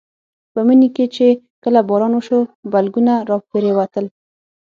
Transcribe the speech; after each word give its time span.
په 0.53 0.59
مني 0.67 0.89
کې 0.95 1.05
چې 1.15 1.27
کله 1.63 1.79
باران 1.89 2.11
وشو 2.15 2.39
بلګونه 2.71 3.13
راپرېوتل. 3.29 4.05